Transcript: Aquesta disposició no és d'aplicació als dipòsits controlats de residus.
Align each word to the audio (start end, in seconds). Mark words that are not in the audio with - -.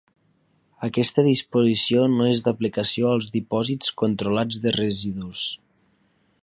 Aquesta 0.87 1.25
disposició 1.27 2.07
no 2.13 2.29
és 2.29 2.41
d'aplicació 2.47 3.11
als 3.17 3.29
dipòsits 3.37 3.93
controlats 4.05 4.63
de 4.65 4.75
residus. 4.79 5.45